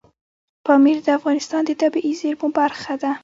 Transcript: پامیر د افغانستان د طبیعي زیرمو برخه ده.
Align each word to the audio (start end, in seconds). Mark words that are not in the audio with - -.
پامیر 0.65 0.97
د 1.03 1.07
افغانستان 1.19 1.61
د 1.65 1.71
طبیعي 1.81 2.11
زیرمو 2.21 2.47
برخه 2.59 2.93
ده. 3.01 3.11